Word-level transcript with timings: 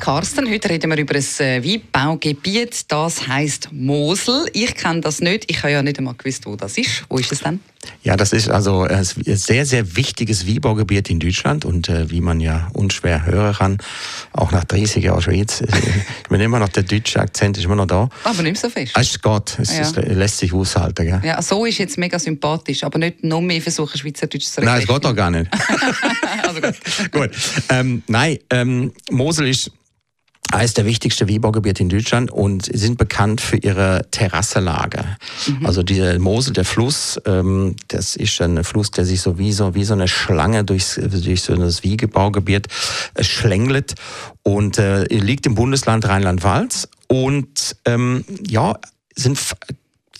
Carsten, 0.00 0.50
heute 0.50 0.70
reden 0.70 0.90
wir 0.90 0.96
über 0.96 1.14
ein 1.14 1.24
äh, 1.40 1.62
Weinbaugebiet, 1.62 2.90
das 2.90 3.28
heißt 3.28 3.68
Mosel. 3.70 4.46
Ich 4.54 4.74
kenne 4.74 5.02
das 5.02 5.20
nicht, 5.20 5.44
ich 5.50 5.58
habe 5.58 5.72
ja 5.72 5.82
nicht 5.82 5.98
einmal 5.98 6.14
gewusst, 6.14 6.46
wo 6.46 6.56
das 6.56 6.78
ist. 6.78 7.04
Wo 7.10 7.18
ist 7.18 7.30
es 7.30 7.40
denn? 7.40 7.60
Ja, 8.02 8.16
das 8.16 8.32
ist 8.32 8.48
also 8.48 8.82
ein 8.82 9.04
sehr, 9.04 9.66
sehr 9.66 9.96
wichtiges 9.96 10.46
Weinbaugebiet 10.46 11.10
in 11.10 11.20
Deutschland 11.20 11.66
und 11.66 11.90
äh, 11.90 12.10
wie 12.10 12.22
man 12.22 12.40
ja 12.40 12.70
unschwer 12.72 13.26
hören 13.26 13.54
kann, 13.54 13.78
auch 14.32 14.52
nach 14.52 14.64
30 14.64 15.04
Jahren 15.04 15.20
Schweiz, 15.20 15.60
ich 16.22 16.28
bin 16.30 16.40
immer 16.40 16.58
noch 16.58 16.70
der 16.70 16.84
deutsche 16.84 17.20
Akzent 17.20 17.58
ist 17.58 17.64
immer 17.64 17.76
noch 17.76 17.86
da. 17.86 18.08
Aber 18.24 18.42
nicht 18.42 18.58
so 18.58 18.70
fest. 18.70 18.92
Es 18.96 19.20
geht, 19.20 19.58
es, 19.58 19.76
ja. 19.76 19.82
es 19.82 19.96
lässt 19.96 20.38
sich 20.38 20.54
aushalten. 20.54 21.04
Gell? 21.04 21.20
Ja, 21.22 21.42
so 21.42 21.66
ist 21.66 21.76
jetzt 21.76 21.98
mega 21.98 22.18
sympathisch, 22.18 22.84
aber 22.84 22.98
nicht 22.98 23.22
noch 23.22 23.42
mehr 23.42 23.60
versuchen, 23.60 23.98
Schweizerdeutsch 23.98 24.46
zu 24.46 24.62
reden. 24.62 24.72
Nein, 24.72 24.80
es 24.80 24.88
geht 24.88 25.04
doch 25.04 25.14
gar 25.14 25.30
nicht. 25.30 25.50
also 26.42 26.60
gut. 26.60 26.74
gut. 27.12 27.30
Ähm, 27.68 28.02
nein, 28.06 28.38
ähm, 28.48 28.92
Mosel 29.10 29.48
ist 29.48 29.70
eines 30.52 30.74
der 30.74 30.84
wichtigsten 30.84 31.28
Weinbaugebiete 31.28 31.82
in 31.82 31.88
Deutschland 31.88 32.30
und 32.30 32.64
sind 32.64 32.98
bekannt 32.98 33.40
für 33.40 33.56
ihre 33.56 34.06
Terrasselage. 34.10 35.04
Mhm. 35.46 35.66
Also 35.66 35.82
dieser 35.82 36.18
Mosel, 36.18 36.52
der 36.52 36.64
Fluss, 36.64 37.20
ähm, 37.26 37.76
das 37.88 38.16
ist 38.16 38.40
ein 38.40 38.64
Fluss, 38.64 38.90
der 38.90 39.04
sich 39.04 39.20
so 39.20 39.38
wie 39.38 39.52
so, 39.52 39.74
wie 39.74 39.84
so 39.84 39.94
eine 39.94 40.08
Schlange 40.08 40.64
durchs, 40.64 40.94
durch 40.96 41.42
so 41.42 41.54
das 41.54 41.82
Wiegebaugebiet 41.82 42.68
äh, 43.14 43.24
schlängelt 43.24 43.94
und 44.42 44.78
äh, 44.78 45.04
liegt 45.04 45.46
im 45.46 45.54
Bundesland 45.54 46.06
Rheinland-Pfalz 46.06 46.88
und 47.08 47.76
ähm, 47.84 48.24
ja, 48.46 48.78
sind 49.14 49.38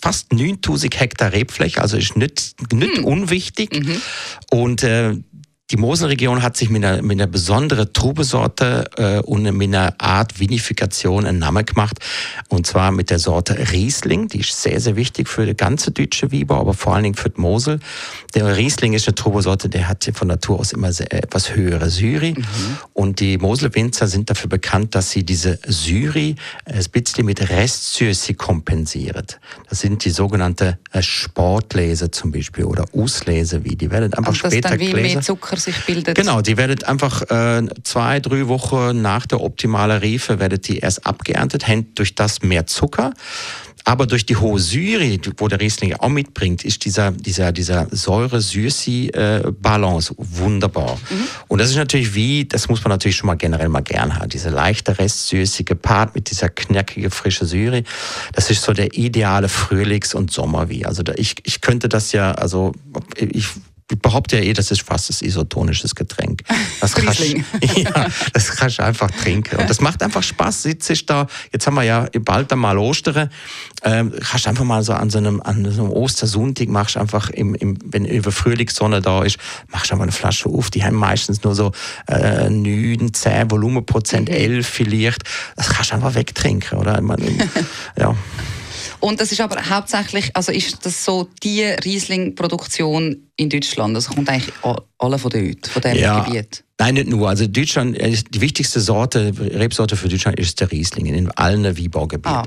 fast 0.01 0.33
9000 0.33 0.99
Hektar 0.99 1.33
Rebfläche, 1.33 1.80
also 1.80 1.96
ist 1.96 2.16
nicht, 2.16 2.55
nicht 2.73 2.99
hm. 2.99 3.05
unwichtig. 3.05 3.85
Mhm. 3.85 4.01
Und 4.51 4.83
äh, 4.83 5.16
die 5.71 5.76
Moselregion 5.76 6.43
hat 6.43 6.57
sich 6.57 6.68
mit 6.68 6.85
einer, 6.85 7.01
mit 7.01 7.21
einer 7.21 7.29
besonderen 7.29 7.93
Trubesorte 7.93 8.90
äh, 8.96 9.18
und 9.21 9.43
mit 9.57 9.68
einer 9.68 9.95
Art 9.99 10.40
Vinifikation 10.40 11.24
einen 11.27 11.38
Namen 11.38 11.65
gemacht. 11.65 11.99
Und 12.49 12.66
zwar 12.66 12.90
mit 12.90 13.10
der 13.10 13.21
Sorte 13.21 13.71
Riesling. 13.71 14.27
Die 14.27 14.40
ist 14.40 14.60
sehr, 14.60 14.80
sehr 14.80 14.96
wichtig 14.96 15.29
für 15.29 15.46
die 15.46 15.54
ganze 15.54 15.93
deutsche 15.93 16.32
Wieber, 16.32 16.57
aber 16.57 16.74
vor 16.74 16.95
allen 16.95 17.04
Dingen 17.04 17.15
für 17.15 17.30
die 17.30 17.40
Mosel. 17.40 17.79
Der 18.35 18.57
Riesling 18.57 18.95
ist 18.95 19.07
eine 19.07 19.15
Trubesorte, 19.15 19.68
der 19.68 19.88
hat 19.88 20.10
von 20.15 20.27
Natur 20.27 20.59
aus 20.59 20.73
immer 20.73 20.93
sehr, 20.93 21.12
etwas 21.12 21.54
höhere 21.54 21.88
Syri. 21.88 22.34
Mhm. 22.37 22.45
Und 22.93 23.21
die 23.21 23.38
Moselwinzer 23.38 24.09
sind 24.09 24.29
dafür 24.29 24.49
bekannt, 24.49 24.95
dass 24.96 25.10
sie 25.10 25.24
diese 25.24 25.60
Syri 25.66 26.34
ein 26.65 26.84
bisschen 26.90 27.27
mit 27.27 27.49
Restsüße 27.49 28.34
kompensiert. 28.34 29.38
Das 29.68 29.80
sind 29.80 30.05
die 30.05 30.10
sogenannte 30.10 30.79
äh, 30.90 31.02
Sportlese 31.02 32.10
zum 32.10 32.32
Beispiel 32.32 32.65
oder 32.65 32.87
Auslese, 32.93 33.65
wie 33.65 33.77
die 33.77 33.90
werden 33.90 34.12
einfach 34.15 34.34
später 34.34 34.77
Zucker 35.21 35.60
sich 35.61 35.85
bildet. 35.85 36.16
Genau, 36.16 36.41
die 36.41 36.57
werdet 36.57 36.85
einfach 36.85 37.23
äh, 37.30 37.63
zwei, 37.85 38.21
drei 38.21 38.49
Wochen 38.49 39.03
nach 39.03 39.27
der 39.27 39.41
optimalen 39.41 40.01
Reife 40.01 40.41
werdet 40.41 40.69
die 40.69 40.79
erst 40.79 41.07
abgeerntet, 41.07 41.67
hängt 41.67 41.99
durch 41.99 42.15
das 42.15 42.43
mehr 42.43 42.67
Zucker. 42.67 43.13
Aber 43.85 44.07
durch 44.07 44.25
die 44.27 44.37
hohe 44.37 44.59
Syre, 44.59 45.17
wo 45.39 45.49
der 45.49 45.59
Riesling 45.61 45.95
auch 45.95 46.11
mitbringt, 46.11 46.63
ist 46.65 46.85
dieser, 46.85 47.13
dieser, 47.13 47.52
dieser 47.52 47.87
Säure-Süßi-Balance 47.91 50.15
wunderbar. 50.19 50.99
Mhm. 51.11 51.25
Und 51.49 51.61
das 51.61 51.71
ist 51.71 51.77
natürlich 51.77 52.15
wie, 52.15 52.45
das 52.45 52.69
muss 52.69 52.85
man 52.85 52.91
natürlich 52.91 53.17
schon 53.17 53.29
mal 53.29 53.37
generell 53.37 53.71
mal 53.71 53.80
gern 53.80 54.17
haben, 54.17 54.29
diese 54.29 54.51
leichte 54.51 54.99
Restsüße 54.99 55.65
gepaart 55.65 56.15
mit 56.15 56.30
dieser 56.30 56.51
knackige, 56.51 57.11
frische 57.11 57.47
Syre. 57.47 57.85
Das 58.35 58.51
ist 58.51 58.63
so 58.63 58.73
der 58.73 58.97
ideale 58.97 59.49
Frühlings- 59.49 60.15
und 60.15 60.30
Sommerwie. 60.30 60.85
Also 60.85 61.02
da, 61.02 61.15
ich, 61.17 61.37
ich 61.45 61.63
könnte 61.63 61.89
das 61.89 62.13
ja, 62.13 62.33
also 62.33 62.73
ich 63.17 63.47
ich 63.91 63.99
behaupte 63.99 64.37
ja 64.37 64.43
eh, 64.43 64.53
das 64.53 64.71
ist 64.71 64.83
fast 64.83 65.11
ein 65.11 65.27
isotonisches 65.27 65.95
Getränk. 65.95 66.43
Das 66.81 66.95
kannst, 66.95 67.21
ja, 67.77 68.06
das 68.33 68.56
kannst 68.56 68.78
du 68.78 68.84
einfach 68.84 69.11
trinken. 69.11 69.56
Und 69.59 69.69
das 69.69 69.81
macht 69.83 70.03
einfach 70.03 70.23
Spaß. 70.23 70.62
Sitze 70.62 70.95
ich 70.95 71.05
da, 71.05 71.27
jetzt 71.53 71.67
haben 71.67 71.75
wir 71.75 71.83
ja 71.83 72.06
bald 72.21 72.51
einmal 72.53 72.78
Ostern, 72.78 73.28
ähm, 73.83 74.15
kannst 74.19 74.49
einfach 74.49 74.65
mal 74.65 74.83
so 74.83 74.95
an 74.95 75.11
so 75.11 75.19
einem, 75.19 75.43
an 75.43 75.71
so 75.71 75.83
einem 75.84 75.93
Ostersonntag, 75.93 76.69
machst 76.69 76.97
einfach, 76.97 77.28
im, 77.31 77.55
im, 77.55 77.77
wenn 77.84 78.06
über 78.06 78.33
Frühlingssonne 78.33 79.03
da 79.03 79.23
ist, 79.23 79.37
machst 79.69 79.93
einfach 79.93 80.05
eine 80.05 80.12
Flasche 80.12 80.49
auf. 80.49 80.71
Die 80.71 80.83
haben 80.83 80.97
meistens 80.97 81.43
nur 81.43 81.55
so 81.55 81.72
äh, 82.07 82.49
9, 82.49 83.12
10 83.12 83.51
Volumenprozent, 83.51 84.31
11 84.31 84.57
mhm. 84.57 84.62
vielleicht. 84.62 85.25
Das 85.57 85.69
kannst 85.69 85.91
du 85.91 85.97
einfach 85.97 86.15
wegtrinken, 86.15 86.78
oder? 86.78 86.95
Ich 86.97 87.03
meine, 87.03 87.27
ja. 87.99 88.15
Und 89.00 89.21
das 89.21 89.33
ist 89.33 89.41
aber 89.41 89.69
hauptsächlich, 89.69 90.31
also 90.34 90.53
ist 90.53 90.84
das 90.84 91.05
so 91.05 91.28
die 91.43 91.62
Riesling-Produktion 91.62 93.31
in 93.37 93.49
Deutschland? 93.49 93.97
Das 93.97 94.09
kommt 94.09 94.28
eigentlich 94.28 94.53
alle 94.99 95.19
von 95.19 95.31
dort, 95.31 95.66
von 95.66 95.83
diesem 95.83 95.99
ja. 95.99 96.25
Gebiet? 96.25 96.65
Nein, 96.81 96.94
nicht 96.94 97.09
nur. 97.09 97.28
Also 97.28 97.47
Deutschland, 97.47 97.99
äh, 97.99 98.10
die 98.10 98.41
wichtigste 98.41 98.81
Sorte, 98.81 99.34
Rebsorte 99.39 99.97
für 99.97 100.09
Deutschland 100.09 100.39
ist 100.39 100.60
der 100.60 100.72
Riesling 100.72 101.05
in 101.05 101.31
allen 101.33 101.65
Weinbaugebieten. 101.65 102.33
Ah. 102.33 102.47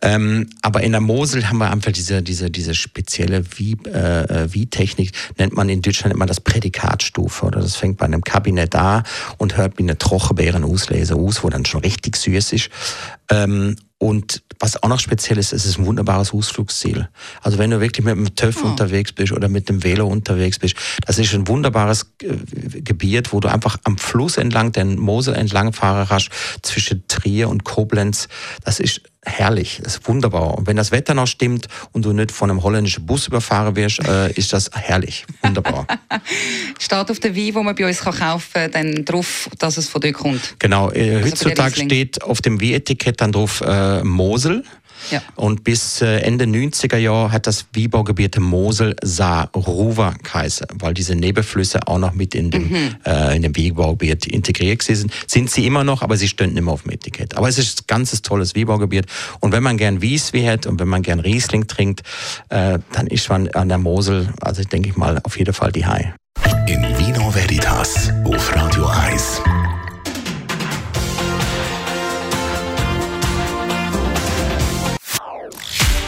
Ähm, 0.00 0.48
aber 0.62 0.82
in 0.82 0.92
der 0.92 1.02
Mosel 1.02 1.50
haben 1.50 1.58
wir 1.58 1.70
einfach 1.70 1.92
diese, 1.92 2.22
diese, 2.22 2.50
diese 2.50 2.74
spezielle 2.74 3.44
Wie, 3.58 3.72
äh, 3.84 4.48
Wie-Technik, 4.50 5.12
nennt 5.36 5.52
man 5.52 5.68
in 5.68 5.82
Deutschland 5.82 6.14
immer 6.14 6.24
das 6.24 6.40
Prädikatstufe. 6.40 7.44
Oder 7.44 7.60
das 7.60 7.76
fängt 7.76 7.98
bei 7.98 8.06
einem 8.06 8.24
Kabinett 8.24 8.74
an 8.74 9.02
und 9.36 9.58
hört 9.58 9.76
wie 9.76 9.82
eine 9.82 9.98
Trochenbeeren-Auslese 9.98 11.16
aus, 11.16 11.44
wo 11.44 11.50
dann 11.50 11.66
schon 11.66 11.82
richtig 11.82 12.16
süß 12.16 12.54
ist. 12.54 12.70
Ähm, 13.30 13.76
und 13.98 14.42
was 14.58 14.82
auch 14.82 14.88
noch 14.88 15.00
speziell 15.00 15.38
ist, 15.38 15.52
es 15.52 15.64
ist 15.64 15.78
ein 15.78 15.86
wunderbares 15.86 16.32
Ausflugsziel. 16.32 17.08
Also 17.42 17.58
wenn 17.58 17.70
du 17.70 17.80
wirklich 17.80 18.04
mit 18.04 18.16
dem 18.16 18.34
TÜV 18.34 18.64
oh. 18.64 18.66
unterwegs 18.68 19.12
bist 19.12 19.32
oder 19.32 19.48
mit 19.48 19.68
dem 19.68 19.82
Velo 19.82 20.06
unterwegs 20.06 20.58
bist, 20.58 20.76
das 21.06 21.18
ist 21.18 21.32
ein 21.32 21.48
wunderbares 21.48 22.12
äh, 22.22 22.80
Gebiet, 22.80 23.32
wo 23.32 23.40
du 23.40 23.48
einfach 23.48 23.78
am 23.84 23.96
Fluss 23.96 24.36
entlang, 24.36 24.72
den 24.72 24.98
Mosel 24.98 25.34
entlang 25.34 25.72
fahren 25.72 26.06
kannst, 26.08 26.30
zwischen 26.62 27.06
Trier 27.08 27.48
und 27.48 27.64
Koblenz. 27.64 28.28
Das 28.64 28.78
ist 28.78 29.00
herrlich, 29.24 29.80
das 29.82 29.96
ist 29.96 30.08
wunderbar. 30.08 30.58
Und 30.58 30.66
wenn 30.66 30.76
das 30.76 30.92
Wetter 30.92 31.14
noch 31.14 31.26
stimmt 31.26 31.68
und 31.92 32.04
du 32.04 32.12
nicht 32.12 32.30
von 32.30 32.50
einem 32.50 32.62
holländischen 32.62 33.06
Bus 33.06 33.26
überfahren 33.26 33.76
wirst, 33.76 34.06
äh, 34.06 34.32
ist 34.32 34.52
das 34.52 34.70
herrlich, 34.72 35.24
wunderbar. 35.42 35.86
steht 36.94 37.10
auf 37.10 37.20
der 37.20 37.36
Wein, 37.36 37.54
wo 37.54 37.62
man 37.62 37.74
bei 37.74 37.86
uns 37.86 38.00
kaufen 38.00 38.52
kann, 38.52 38.70
dann 38.70 39.04
drauf, 39.04 39.48
dass 39.58 39.76
es 39.76 39.88
von 39.88 40.00
dort 40.00 40.14
kommt? 40.14 40.56
Genau, 40.58 40.90
äh, 40.90 41.16
also 41.16 41.28
heutzutage 41.28 41.76
steht 41.76 42.22
auf 42.22 42.40
dem 42.40 42.60
Wein-Etikett 42.60 43.20
dann 43.20 43.32
drauf 43.32 43.60
äh, 43.60 44.02
Mosel. 44.04 44.64
Ja. 45.10 45.22
Und 45.34 45.64
bis 45.64 46.00
äh, 46.00 46.20
Ende 46.20 46.44
90er 46.44 46.96
Jahre 46.96 47.32
hat 47.32 47.46
das 47.46 47.66
Wierbaugebiet 47.72 48.38
Mosel 48.38 48.96
Saar 49.02 49.50
Ruwer 49.54 50.14
geheißen, 50.22 50.66
weil 50.74 50.94
diese 50.94 51.14
Nebenflüsse 51.14 51.86
auch 51.86 51.98
noch 51.98 52.14
mit 52.14 52.34
in 52.34 52.50
dem, 52.50 52.70
mhm. 52.70 52.96
äh, 53.04 53.36
in 53.36 53.42
dem 53.42 53.54
Wierbaugebiet 53.54 54.26
integriert 54.26 54.82
sind. 54.82 55.12
Sind 55.26 55.50
sie 55.50 55.66
immer 55.66 55.84
noch, 55.84 56.00
aber 56.02 56.16
sie 56.16 56.24
nicht 56.24 56.38
mehr 56.38 56.68
auf 56.68 56.82
dem 56.82 56.92
Etikett. 56.92 57.36
Aber 57.36 57.48
es 57.48 57.58
ist 57.58 57.82
ein 57.82 57.84
ganzes 57.86 58.22
tolles 58.22 58.54
Wierbaugebiet. 58.54 59.06
Und 59.40 59.52
wenn 59.52 59.62
man 59.62 59.76
gern 59.76 60.00
Wieswie 60.00 60.46
hat 60.46 60.66
und 60.66 60.80
wenn 60.80 60.88
man 60.88 61.02
gern 61.02 61.20
Riesling 61.20 61.66
trinkt, 61.66 62.02
äh, 62.48 62.78
dann 62.92 63.06
ist 63.08 63.28
man 63.28 63.48
an 63.48 63.68
der 63.68 63.78
Mosel, 63.78 64.32
also 64.40 64.62
denke 64.62 64.88
ich 64.88 64.96
mal, 64.96 65.20
auf 65.22 65.38
jeden 65.38 65.52
Fall 65.52 65.72
die 65.72 65.84
Hai. 65.84 66.14
In 66.66 66.82
Vino 66.96 67.30
Veritas 67.30 68.10
auf 68.24 68.54
Radio 68.54 68.86
1. 68.86 69.42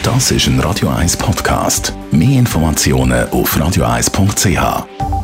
Das 0.01 0.31
ist 0.31 0.47
ein 0.47 0.59
Radio 0.59 0.89
1 0.89 1.17
Podcast. 1.17 1.93
Mehr 2.11 2.39
Informationen 2.39 3.29
auf 3.29 3.55
radio1.ch. 3.55 5.16